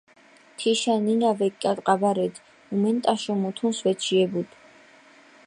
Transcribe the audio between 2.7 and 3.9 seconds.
უმენტაშო მუთუნს